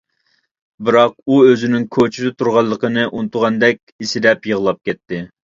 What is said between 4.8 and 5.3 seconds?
كەتتى.